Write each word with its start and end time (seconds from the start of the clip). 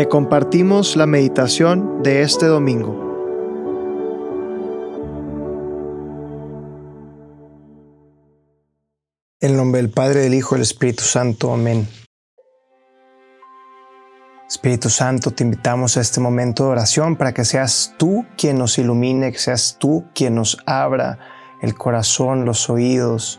Te 0.00 0.08
compartimos 0.08 0.96
la 0.96 1.04
meditación 1.04 2.02
de 2.02 2.22
este 2.22 2.46
domingo. 2.46 2.94
En 9.40 9.58
nombre 9.58 9.82
del 9.82 9.90
Padre, 9.90 10.20
del 10.20 10.32
Hijo 10.32 10.54
y 10.54 10.56
del 10.56 10.62
Espíritu 10.62 11.02
Santo. 11.02 11.52
Amén. 11.52 11.86
Espíritu 14.48 14.88
Santo, 14.88 15.32
te 15.32 15.44
invitamos 15.44 15.98
a 15.98 16.00
este 16.00 16.18
momento 16.18 16.64
de 16.64 16.70
oración 16.70 17.16
para 17.16 17.34
que 17.34 17.44
seas 17.44 17.94
tú 17.98 18.24
quien 18.38 18.56
nos 18.56 18.78
ilumine, 18.78 19.30
que 19.32 19.38
seas 19.38 19.76
tú 19.78 20.06
quien 20.14 20.34
nos 20.34 20.56
abra 20.64 21.18
el 21.60 21.74
corazón, 21.74 22.46
los 22.46 22.70
oídos, 22.70 23.38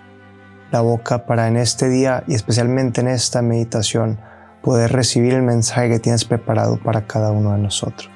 la 0.72 0.82
boca 0.82 1.26
para 1.26 1.48
en 1.48 1.58
este 1.58 1.90
día 1.90 2.24
y 2.28 2.36
especialmente 2.36 3.02
en 3.02 3.08
esta 3.08 3.42
meditación 3.42 4.20
poder 4.62 4.92
recibir 4.92 5.34
el 5.34 5.42
mensaje 5.42 5.90
que 5.90 6.00
tienes 6.00 6.26
preparado 6.26 6.78
para 6.78 7.08
cada 7.08 7.32
uno 7.32 7.54
de 7.54 7.60
nosotros. 7.60 8.10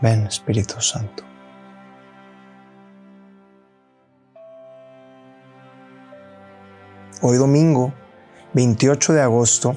Ven, 0.00 0.26
Espíritu 0.26 0.80
Santo. 0.80 1.24
Hoy 7.20 7.36
domingo, 7.36 7.94
28 8.54 9.12
de 9.12 9.22
agosto, 9.22 9.76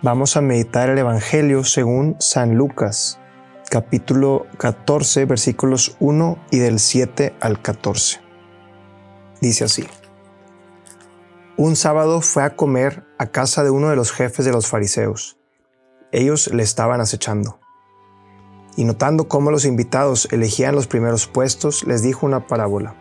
vamos 0.00 0.36
a 0.36 0.40
meditar 0.40 0.88
el 0.90 0.98
Evangelio 0.98 1.64
según 1.64 2.14
San 2.20 2.54
Lucas, 2.54 3.18
capítulo 3.68 4.46
14, 4.58 5.24
versículos 5.24 5.96
1 5.98 6.38
y 6.52 6.58
del 6.58 6.78
7 6.78 7.34
al 7.40 7.60
14. 7.60 8.20
Dice 9.40 9.64
así. 9.64 9.84
Un 11.56 11.76
sábado 11.76 12.20
fue 12.20 12.42
a 12.42 12.56
comer 12.56 13.04
a 13.16 13.28
casa 13.28 13.62
de 13.62 13.70
uno 13.70 13.88
de 13.88 13.94
los 13.94 14.10
jefes 14.10 14.44
de 14.44 14.50
los 14.50 14.66
fariseos. 14.66 15.38
Ellos 16.10 16.52
le 16.52 16.64
estaban 16.64 17.00
acechando. 17.00 17.60
Y 18.76 18.82
notando 18.82 19.28
cómo 19.28 19.52
los 19.52 19.64
invitados 19.64 20.26
elegían 20.32 20.74
los 20.74 20.88
primeros 20.88 21.28
puestos, 21.28 21.84
les 21.86 22.02
dijo 22.02 22.26
una 22.26 22.48
parábola. 22.48 22.96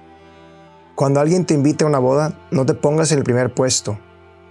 Cuando 0.94 1.20
alguien 1.20 1.48
te 1.48 1.56
invite 1.56 1.84
a 1.84 1.88
una 1.88 1.98
boda, 1.98 2.48
no 2.52 2.64
te 2.68 2.76
pongas 2.76 3.12
en 3.12 3.18
el 3.18 3.24
primer 3.24 3.56
puesto, 3.56 3.98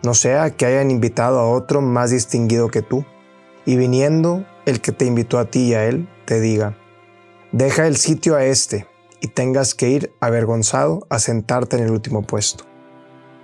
no 0.02 0.14
sea 0.14 0.50
que 0.50 0.66
hayan 0.66 0.90
invitado 0.90 1.38
a 1.38 1.48
otro 1.48 1.80
más 1.80 2.10
distinguido 2.10 2.70
que 2.70 2.82
tú, 2.82 3.05
y 3.64 3.77
viniendo 3.77 4.44
el 4.66 4.80
que 4.80 4.90
te 4.90 5.05
invitó 5.05 5.38
a 5.38 5.44
ti 5.44 5.60
y 5.68 5.74
a 5.74 5.84
él, 5.84 6.08
te 6.24 6.40
diga, 6.40 6.77
deja 7.52 7.86
el 7.86 7.96
sitio 7.96 8.34
a 8.34 8.44
este, 8.44 8.88
y 9.20 9.28
tengas 9.28 9.77
que 9.77 9.90
ir 9.90 10.12
avergonzado 10.18 11.06
a 11.08 11.20
sentarte 11.20 11.77
en 11.77 11.84
el 11.84 11.92
último 11.92 12.22
puesto. 12.22 12.71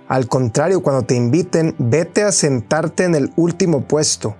Al 0.09 0.27
contrario, 0.27 0.81
cuando 0.81 1.03
te 1.03 1.15
inviten, 1.15 1.75
vete 1.77 2.23
a 2.23 2.31
sentarte 2.31 3.03
en 3.03 3.13
el 3.13 3.31
último 3.35 3.81
puesto, 3.81 4.35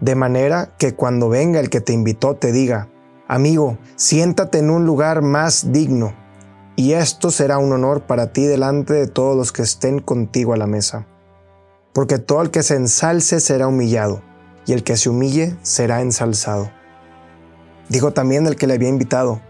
de 0.00 0.14
manera 0.14 0.76
que 0.78 0.94
cuando 0.94 1.28
venga 1.28 1.58
el 1.58 1.70
que 1.70 1.80
te 1.80 1.92
invitó 1.92 2.36
te 2.36 2.52
diga, 2.52 2.88
amigo, 3.26 3.78
siéntate 3.96 4.58
en 4.58 4.70
un 4.70 4.86
lugar 4.86 5.22
más 5.22 5.72
digno, 5.72 6.14
y 6.76 6.92
esto 6.92 7.32
será 7.32 7.58
un 7.58 7.72
honor 7.72 8.02
para 8.02 8.32
ti 8.32 8.44
delante 8.44 8.94
de 8.94 9.08
todos 9.08 9.36
los 9.36 9.50
que 9.50 9.62
estén 9.62 9.98
contigo 9.98 10.52
a 10.52 10.56
la 10.56 10.68
mesa. 10.68 11.08
Porque 11.92 12.20
todo 12.20 12.40
el 12.40 12.52
que 12.52 12.62
se 12.62 12.76
ensalce 12.76 13.40
será 13.40 13.66
humillado, 13.66 14.22
y 14.66 14.72
el 14.72 14.84
que 14.84 14.96
se 14.96 15.08
humille 15.08 15.56
será 15.62 16.00
ensalzado. 16.00 16.70
Dijo 17.88 18.12
también 18.12 18.46
el 18.46 18.54
que 18.54 18.68
le 18.68 18.74
había 18.74 18.88
invitado, 18.88 19.40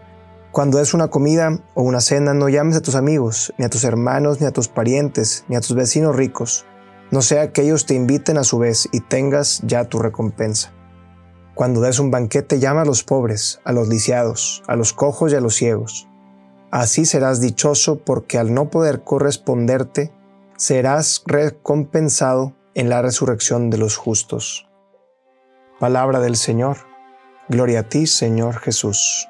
cuando 0.50 0.80
es 0.80 0.94
una 0.94 1.08
comida 1.08 1.58
o 1.74 1.82
una 1.82 2.00
cena, 2.00 2.34
no 2.34 2.48
llames 2.48 2.76
a 2.76 2.80
tus 2.80 2.94
amigos, 2.94 3.52
ni 3.58 3.64
a 3.64 3.68
tus 3.68 3.84
hermanos, 3.84 4.40
ni 4.40 4.46
a 4.46 4.50
tus 4.50 4.68
parientes, 4.68 5.44
ni 5.48 5.56
a 5.56 5.60
tus 5.60 5.74
vecinos 5.74 6.16
ricos, 6.16 6.64
no 7.10 7.22
sea 7.22 7.52
que 7.52 7.62
ellos 7.62 7.86
te 7.86 7.94
inviten 7.94 8.36
a 8.38 8.44
su 8.44 8.58
vez 8.58 8.88
y 8.92 9.00
tengas 9.00 9.62
ya 9.64 9.84
tu 9.84 9.98
recompensa. 9.98 10.72
Cuando 11.54 11.80
des 11.80 11.98
un 11.98 12.10
banquete, 12.10 12.60
llama 12.60 12.82
a 12.82 12.84
los 12.84 13.02
pobres, 13.02 13.60
a 13.64 13.72
los 13.72 13.88
lisiados, 13.88 14.62
a 14.66 14.76
los 14.76 14.92
cojos 14.92 15.32
y 15.32 15.36
a 15.36 15.40
los 15.40 15.54
ciegos. 15.54 16.06
Así 16.70 17.06
serás 17.06 17.40
dichoso 17.40 17.98
porque 17.98 18.38
al 18.38 18.52
no 18.52 18.70
poder 18.70 19.02
corresponderte, 19.02 20.12
serás 20.56 21.22
recompensado 21.26 22.54
en 22.74 22.88
la 22.88 23.00
resurrección 23.02 23.70
de 23.70 23.78
los 23.78 23.96
justos. 23.96 24.68
Palabra 25.80 26.20
del 26.20 26.36
Señor. 26.36 26.76
Gloria 27.48 27.80
a 27.80 27.88
ti, 27.88 28.06
Señor 28.06 28.58
Jesús. 28.58 29.28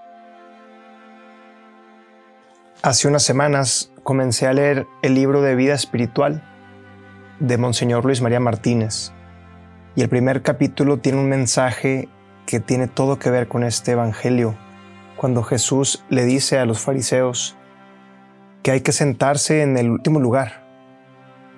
Hace 2.80 3.08
unas 3.08 3.24
semanas 3.24 3.90
comencé 4.04 4.46
a 4.46 4.52
leer 4.52 4.86
el 5.02 5.16
libro 5.16 5.42
de 5.42 5.56
vida 5.56 5.74
espiritual 5.74 6.44
de 7.40 7.58
Monseñor 7.58 8.04
Luis 8.04 8.22
María 8.22 8.38
Martínez. 8.38 9.10
Y 9.96 10.02
el 10.02 10.08
primer 10.08 10.42
capítulo 10.42 11.00
tiene 11.00 11.18
un 11.18 11.28
mensaje 11.28 12.08
que 12.46 12.60
tiene 12.60 12.86
todo 12.86 13.18
que 13.18 13.30
ver 13.30 13.48
con 13.48 13.64
este 13.64 13.92
Evangelio, 13.92 14.54
cuando 15.16 15.42
Jesús 15.42 16.04
le 16.08 16.24
dice 16.24 16.60
a 16.60 16.66
los 16.66 16.78
fariseos 16.78 17.56
que 18.62 18.70
hay 18.70 18.80
que 18.82 18.92
sentarse 18.92 19.62
en 19.62 19.76
el 19.76 19.90
último 19.90 20.20
lugar, 20.20 20.64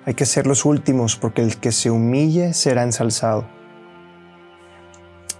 hay 0.07 0.15
que 0.15 0.25
ser 0.25 0.47
los 0.47 0.65
últimos 0.65 1.17
porque 1.17 1.43
el 1.43 1.57
que 1.57 1.71
se 1.71 1.91
humille 1.91 2.55
será 2.55 2.81
ensalzado. 2.81 3.47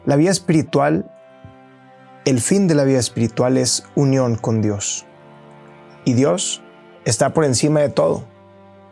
La 0.06 0.16
vida 0.16 0.30
espiritual, 0.30 1.12
el 2.26 2.40
fin 2.40 2.68
de 2.68 2.76
la 2.76 2.84
vida 2.84 3.00
espiritual 3.00 3.58
es 3.58 3.84
unión 3.96 4.36
con 4.36 4.62
Dios 4.62 5.08
y 6.06 6.14
Dios 6.14 6.62
está 7.06 7.34
por 7.34 7.46
encima 7.46 7.80
de 7.80 7.90
todo. 7.90 8.26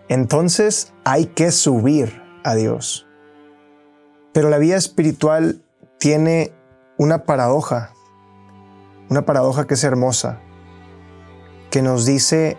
Entonces 0.07 0.93
hay 1.03 1.27
que 1.27 1.51
subir 1.51 2.21
a 2.43 2.55
Dios. 2.55 3.07
Pero 4.33 4.49
la 4.49 4.57
vida 4.57 4.75
espiritual 4.75 5.61
tiene 5.97 6.53
una 6.97 7.25
paradoja, 7.25 7.93
una 9.09 9.25
paradoja 9.25 9.67
que 9.67 9.73
es 9.75 9.83
hermosa, 9.83 10.39
que 11.69 11.81
nos 11.81 12.05
dice 12.05 12.57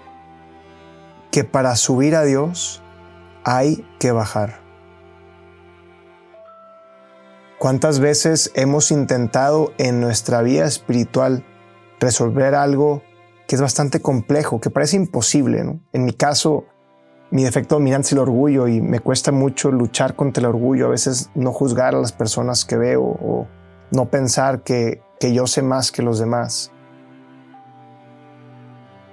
que 1.30 1.44
para 1.44 1.76
subir 1.76 2.16
a 2.16 2.24
Dios 2.24 2.82
hay 3.44 3.86
que 3.98 4.12
bajar. 4.12 4.60
¿Cuántas 7.58 8.00
veces 8.00 8.50
hemos 8.54 8.90
intentado 8.90 9.72
en 9.76 10.00
nuestra 10.00 10.40
vida 10.42 10.64
espiritual 10.64 11.44
resolver 11.98 12.54
algo 12.54 13.02
que 13.50 13.56
es 13.56 13.62
bastante 13.62 14.00
complejo, 14.00 14.60
que 14.60 14.70
parece 14.70 14.94
imposible. 14.94 15.80
En 15.92 16.04
mi 16.04 16.12
caso, 16.12 16.66
mi 17.32 17.42
defecto 17.42 17.74
dominante 17.74 18.06
es 18.06 18.12
el 18.12 18.20
orgullo 18.20 18.68
y 18.68 18.80
me 18.80 19.00
cuesta 19.00 19.32
mucho 19.32 19.72
luchar 19.72 20.14
contra 20.14 20.42
el 20.42 20.46
orgullo, 20.46 20.86
a 20.86 20.90
veces 20.90 21.30
no 21.34 21.52
juzgar 21.52 21.96
a 21.96 21.98
las 21.98 22.12
personas 22.12 22.64
que 22.64 22.76
veo 22.76 23.02
o 23.02 23.48
no 23.90 24.08
pensar 24.08 24.62
que, 24.62 25.02
que 25.18 25.34
yo 25.34 25.48
sé 25.48 25.62
más 25.62 25.90
que 25.90 26.00
los 26.00 26.20
demás. 26.20 26.70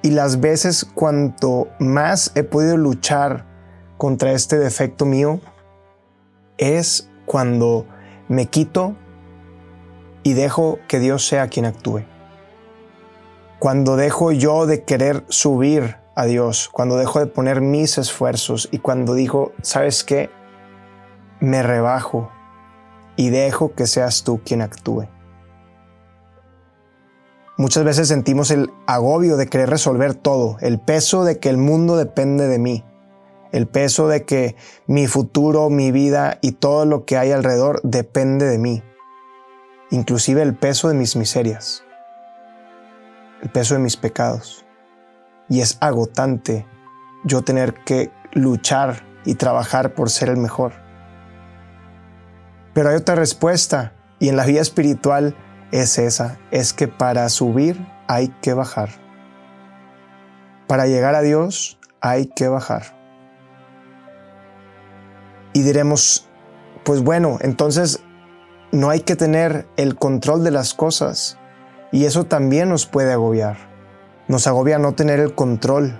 Y 0.04 0.12
las 0.12 0.40
veces 0.40 0.86
cuanto 0.86 1.70
más 1.80 2.32
he 2.36 2.44
podido 2.44 2.78
luchar 2.78 3.44
contra 3.98 4.34
este 4.34 4.60
defecto 4.60 5.08
mío 5.08 5.40
es 6.60 7.10
cuando 7.26 7.88
me 8.28 8.46
quito 8.46 8.96
y 10.22 10.34
dejo 10.34 10.78
que 10.88 11.00
Dios 11.00 11.26
sea 11.26 11.48
quien 11.48 11.66
actúe. 11.66 12.04
Cuando 13.60 13.96
dejo 13.96 14.32
yo 14.32 14.68
de 14.68 14.84
querer 14.84 15.24
subir 15.30 15.98
a 16.14 16.26
Dios, 16.26 16.70
cuando 16.72 16.96
dejo 16.96 17.20
de 17.20 17.26
poner 17.26 17.60
mis 17.60 17.98
esfuerzos 17.98 18.70
y 18.72 18.78
cuando 18.78 19.16
digo, 19.16 19.52
¿sabes 19.64 20.04
qué? 20.04 20.30
Me 21.40 21.64
rebajo 21.64 22.32
y 23.16 23.32
dejo 23.32 23.74
que 23.74 23.88
seas 23.88 24.24
tú 24.24 24.42
quien 24.46 24.62
actúe. 24.62 25.08
Muchas 27.58 27.84
veces 27.84 28.08
sentimos 28.10 28.52
el 28.52 28.70
agobio 28.86 29.38
de 29.38 29.48
querer 29.48 29.72
resolver 29.72 30.14
todo, 30.14 30.58
el 30.62 30.80
peso 30.80 31.24
de 31.24 31.40
que 31.40 31.50
el 31.50 31.58
mundo 31.58 31.98
depende 31.98 32.48
de 32.48 32.60
mí, 32.60 32.84
el 33.52 33.68
peso 33.68 34.08
de 34.08 34.24
que 34.24 34.56
mi 34.86 35.08
futuro, 35.08 35.72
mi 35.72 35.92
vida 35.92 36.38
y 36.44 36.52
todo 36.52 36.86
lo 36.86 37.06
que 37.06 37.18
hay 37.18 37.32
alrededor 37.32 37.82
depende 37.82 38.46
de 38.46 38.60
mí, 38.60 38.84
inclusive 39.90 40.44
el 40.44 40.56
peso 40.56 40.90
de 40.90 40.94
mis 40.94 41.16
miserias 41.16 41.87
el 43.42 43.50
peso 43.50 43.76
de 43.76 43.82
mis 43.82 43.98
pecados. 43.98 44.66
Y 45.50 45.62
es 45.62 45.78
agotante 45.82 46.66
yo 47.24 47.42
tener 47.42 47.74
que 47.84 48.12
luchar 48.34 49.04
y 49.26 49.36
trabajar 49.36 49.94
por 49.94 50.10
ser 50.10 50.30
el 50.30 50.38
mejor. 50.38 50.74
Pero 52.74 52.90
hay 52.90 52.96
otra 52.96 53.16
respuesta 53.16 53.94
y 54.20 54.30
en 54.30 54.38
la 54.38 54.46
vida 54.46 54.62
espiritual 54.62 55.36
es 55.72 55.98
esa, 55.98 56.40
es 56.52 56.74
que 56.74 56.88
para 56.88 57.28
subir 57.30 57.86
hay 58.08 58.30
que 58.42 58.54
bajar. 58.54 58.90
Para 60.68 60.88
llegar 60.88 61.16
a 61.16 61.22
Dios 61.22 61.80
hay 62.02 62.28
que 62.28 62.48
bajar. 62.48 62.96
Y 65.54 65.62
diremos, 65.62 66.28
pues 66.84 67.02
bueno, 67.02 67.38
entonces 67.42 68.02
no 68.72 68.90
hay 68.90 69.02
que 69.02 69.16
tener 69.16 69.68
el 69.78 69.96
control 69.96 70.44
de 70.44 70.52
las 70.52 70.74
cosas, 70.74 71.38
y 71.92 72.06
eso 72.06 72.26
también 72.26 72.70
nos 72.70 72.86
puede 72.86 73.14
agobiar. 73.14 73.58
Nos 74.28 74.48
agobia 74.48 74.78
no 74.78 74.94
tener 74.94 75.20
el 75.20 75.34
control. 75.34 76.00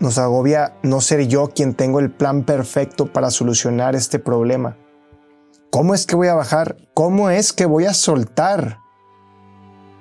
Nos 0.00 0.18
agobia 0.18 0.76
no 0.82 1.00
ser 1.00 1.28
yo 1.28 1.50
quien 1.54 1.74
tengo 1.74 2.00
el 2.00 2.10
plan 2.10 2.44
perfecto 2.44 3.12
para 3.12 3.30
solucionar 3.30 3.94
este 3.94 4.18
problema. 4.18 4.76
¿Cómo 5.70 5.94
es 5.94 6.06
que 6.06 6.16
voy 6.16 6.28
a 6.28 6.34
bajar? 6.34 6.76
¿Cómo 6.94 7.30
es 7.30 7.52
que 7.52 7.66
voy 7.66 7.86
a 7.86 7.94
soltar? 7.94 8.78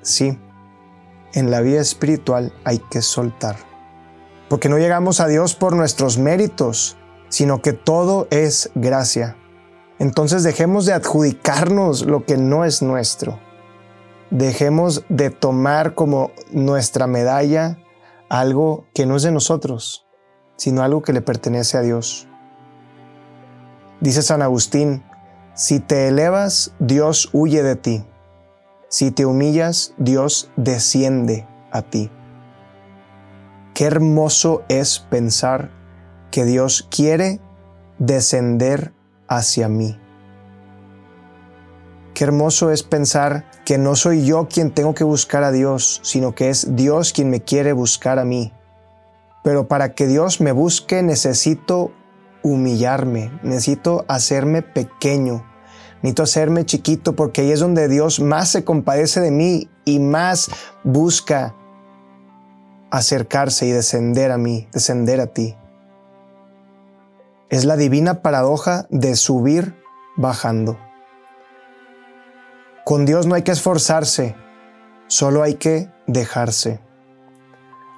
Sí, 0.01 0.39
en 1.33 1.49
la 1.49 1.61
vida 1.61 1.81
espiritual 1.81 2.53
hay 2.63 2.79
que 2.79 3.01
soltar. 3.01 3.55
Porque 4.49 4.69
no 4.69 4.77
llegamos 4.77 5.19
a 5.19 5.27
Dios 5.27 5.55
por 5.55 5.75
nuestros 5.75 6.17
méritos, 6.17 6.97
sino 7.29 7.61
que 7.61 7.73
todo 7.73 8.27
es 8.29 8.69
gracia. 8.75 9.35
Entonces 9.97 10.43
dejemos 10.43 10.85
de 10.85 10.93
adjudicarnos 10.93 12.05
lo 12.05 12.25
que 12.25 12.37
no 12.37 12.65
es 12.65 12.81
nuestro. 12.81 13.39
Dejemos 14.33 15.05
de 15.09 15.29
tomar 15.29 15.93
como 15.93 16.31
nuestra 16.51 17.05
medalla 17.05 17.77
algo 18.29 18.87
que 18.95 19.05
no 19.05 19.15
es 19.15 19.21
de 19.21 19.31
nosotros, 19.31 20.07
sino 20.55 20.81
algo 20.81 21.03
que 21.03 21.13
le 21.13 21.21
pertenece 21.21 21.77
a 21.77 21.81
Dios. 21.81 22.27
Dice 24.01 24.23
San 24.23 24.41
Agustín, 24.41 25.03
si 25.53 25.79
te 25.79 26.07
elevas, 26.07 26.73
Dios 26.79 27.29
huye 27.31 27.61
de 27.61 27.75
ti. 27.75 28.03
Si 28.89 29.11
te 29.11 29.27
humillas, 29.27 29.93
Dios 29.99 30.49
desciende 30.55 31.47
a 31.71 31.83
ti. 31.83 32.09
Qué 33.75 33.85
hermoso 33.85 34.63
es 34.67 34.97
pensar 34.97 35.69
que 36.31 36.43
Dios 36.43 36.87
quiere 36.89 37.39
descender 37.99 38.93
hacia 39.27 39.69
mí. 39.69 40.02
Qué 42.13 42.25
hermoso 42.25 42.71
es 42.71 42.83
pensar 42.83 43.45
que 43.65 43.77
no 43.77 43.95
soy 43.95 44.25
yo 44.25 44.47
quien 44.47 44.71
tengo 44.71 44.93
que 44.93 45.03
buscar 45.03 45.43
a 45.43 45.51
Dios, 45.51 45.99
sino 46.03 46.35
que 46.35 46.49
es 46.49 46.75
Dios 46.75 47.11
quien 47.13 47.29
me 47.29 47.41
quiere 47.41 47.73
buscar 47.73 48.19
a 48.19 48.25
mí. 48.25 48.53
Pero 49.43 49.67
para 49.67 49.93
que 49.93 50.07
Dios 50.07 50.39
me 50.39 50.51
busque 50.51 51.01
necesito 51.01 51.91
humillarme, 52.43 53.31
necesito 53.41 54.05
hacerme 54.07 54.61
pequeño, 54.61 55.43
Necesito 56.03 56.23
hacerme 56.23 56.65
chiquito 56.65 57.15
porque 57.15 57.41
ahí 57.41 57.51
es 57.51 57.61
donde 57.61 57.87
Dios 57.87 58.19
más 58.19 58.49
se 58.49 58.65
compadece 58.65 59.21
de 59.21 59.31
mí 59.31 59.69
y 59.85 59.99
más 59.99 60.49
busca 60.83 61.55
acercarse 62.91 63.65
y 63.67 63.71
descender 63.71 64.33
a 64.33 64.37
mí, 64.37 64.67
descender 64.73 65.21
a 65.21 65.27
ti. 65.27 65.55
Es 67.49 67.63
la 67.63 67.77
divina 67.77 68.21
paradoja 68.21 68.85
de 68.89 69.15
subir 69.15 69.81
bajando. 70.17 70.77
Con 72.85 73.05
Dios 73.05 73.27
no 73.27 73.35
hay 73.35 73.43
que 73.43 73.53
esforzarse, 73.53 74.35
solo 75.07 75.41
hay 75.41 75.53
que 75.55 75.89
dejarse. 76.05 76.81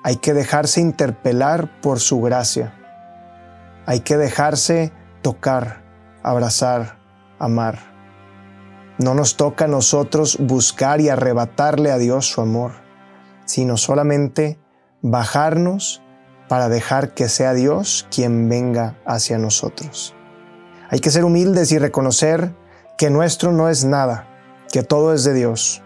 Hay 0.03 0.17
que 0.17 0.35
dejarse 0.35 0.79
interpelar 0.79 1.81
por 1.81 1.99
su 1.99 2.21
gracia. 2.21 2.75
Hay 3.87 4.01
que 4.01 4.15
dejarse 4.15 4.93
tocar, 5.23 5.81
abrazar, 6.21 6.99
amar. 7.39 7.79
No 8.99 9.15
nos 9.15 9.37
toca 9.37 9.65
a 9.65 9.67
nosotros 9.67 10.37
buscar 10.39 11.01
y 11.01 11.09
arrebatarle 11.09 11.91
a 11.91 11.97
Dios 11.97 12.27
su 12.27 12.41
amor, 12.41 12.73
sino 13.45 13.77
solamente 13.77 14.59
bajarnos 15.01 16.03
para 16.47 16.69
dejar 16.69 17.15
que 17.15 17.27
sea 17.27 17.55
Dios 17.55 18.07
quien 18.11 18.49
venga 18.49 18.99
hacia 19.07 19.39
nosotros. 19.39 20.13
Hay 20.91 20.99
que 20.99 21.09
ser 21.09 21.25
humildes 21.25 21.71
y 21.71 21.79
reconocer 21.79 22.53
que 22.99 23.09
nuestro 23.09 23.51
no 23.51 23.67
es 23.67 23.83
nada, 23.83 24.27
que 24.75 24.83
todo 24.83 25.13
es 25.13 25.23
de 25.23 25.33
Dios. 25.33 25.81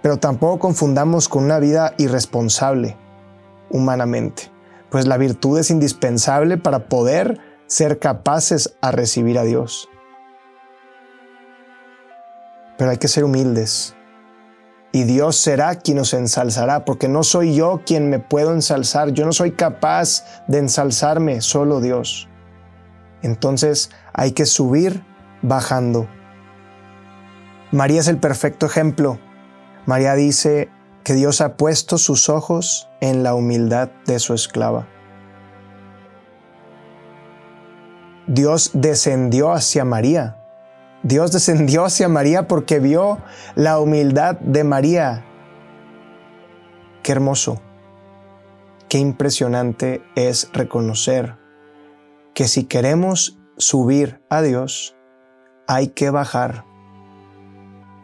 Pero 0.00 0.18
tampoco 0.18 0.60
confundamos 0.60 1.28
con 1.28 1.42
una 1.42 1.58
vida 1.58 1.94
irresponsable 1.98 2.96
humanamente, 3.68 4.52
pues 4.88 5.06
la 5.06 5.16
virtud 5.16 5.58
es 5.58 5.70
indispensable 5.70 6.56
para 6.56 6.88
poder 6.88 7.40
ser 7.66 7.98
capaces 7.98 8.76
a 8.80 8.92
recibir 8.92 9.38
a 9.38 9.42
Dios 9.42 9.88
pero 12.76 12.90
hay 12.90 12.98
que 12.98 13.08
ser 13.08 13.24
humildes. 13.24 13.94
Y 14.92 15.04
Dios 15.04 15.36
será 15.36 15.74
quien 15.76 15.98
nos 15.98 16.14
ensalzará, 16.14 16.84
porque 16.84 17.08
no 17.08 17.22
soy 17.22 17.54
yo 17.54 17.82
quien 17.84 18.08
me 18.08 18.18
puedo 18.18 18.52
ensalzar, 18.52 19.10
yo 19.10 19.26
no 19.26 19.32
soy 19.32 19.52
capaz 19.52 20.24
de 20.46 20.58
ensalzarme, 20.58 21.40
solo 21.42 21.80
Dios. 21.80 22.28
Entonces 23.22 23.90
hay 24.14 24.32
que 24.32 24.46
subir 24.46 25.04
bajando. 25.42 26.08
María 27.72 28.00
es 28.00 28.08
el 28.08 28.18
perfecto 28.18 28.66
ejemplo. 28.66 29.18
María 29.86 30.14
dice 30.14 30.68
que 31.04 31.14
Dios 31.14 31.40
ha 31.40 31.56
puesto 31.56 31.98
sus 31.98 32.28
ojos 32.28 32.88
en 33.00 33.22
la 33.22 33.34
humildad 33.34 33.90
de 34.06 34.18
su 34.18 34.34
esclava. 34.34 34.88
Dios 38.26 38.70
descendió 38.74 39.52
hacia 39.52 39.84
María 39.84 40.36
Dios 41.06 41.30
descendió 41.30 41.84
hacia 41.84 42.08
María 42.08 42.48
porque 42.48 42.80
vio 42.80 43.18
la 43.54 43.78
humildad 43.78 44.40
de 44.40 44.64
María. 44.64 45.24
Qué 47.04 47.12
hermoso, 47.12 47.62
qué 48.88 48.98
impresionante 48.98 50.02
es 50.16 50.50
reconocer 50.52 51.36
que 52.34 52.48
si 52.48 52.64
queremos 52.64 53.38
subir 53.56 54.20
a 54.30 54.42
Dios, 54.42 54.96
hay 55.68 55.88
que 55.88 56.10
bajar. 56.10 56.64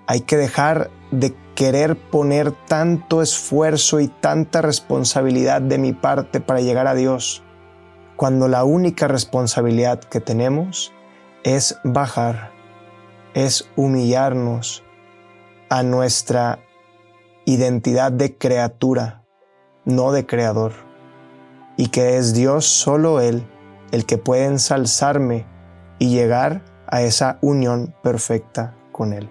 Hay 0.07 0.21
que 0.21 0.37
dejar 0.37 0.91
de 1.11 1.35
querer 1.55 1.97
poner 1.97 2.53
tanto 2.53 3.23
esfuerzo 3.23 4.01
y 4.01 4.09
tanta 4.09 4.63
responsabilidad 4.63 5.61
de 5.61 5.79
mi 5.79 5.93
parte 5.93 6.41
para 6.41 6.61
llegar 6.61 6.87
a 6.87 6.95
Dios, 6.95 7.43
cuando 8.17 8.49
la 8.49 8.65
única 8.65 9.09
responsabilidad 9.09 10.01
que 10.01 10.21
tenemos 10.21 10.93
es 11.45 11.79
bajar 11.85 12.53
es 13.35 13.71
humillarnos 13.77 14.85
a 15.71 15.83
nuestra 15.83 16.59
identidad 17.45 18.13
de 18.13 18.37
criatura, 18.37 19.25
no 19.85 20.13
de 20.13 20.27
creador, 20.27 20.73
y 21.77 21.89
que 21.89 22.19
es 22.19 22.35
Dios 22.35 22.67
solo 22.67 23.21
Él 23.21 23.47
el 23.91 24.07
que 24.07 24.19
puede 24.19 24.45
ensalzarme 24.45 25.47
y 25.99 26.11
llegar 26.11 26.63
a 26.87 27.03
esa 27.03 27.39
unión 27.41 27.95
perfecta 28.03 28.77
con 28.93 29.13
Él. 29.13 29.31